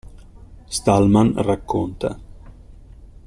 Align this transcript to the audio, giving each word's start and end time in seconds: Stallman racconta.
Stallman 0.77 1.29
racconta. 1.35 2.17